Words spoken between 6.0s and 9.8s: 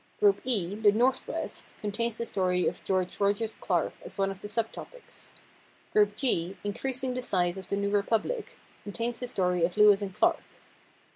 G, "Increasing the Size of the New Republic," contains the story of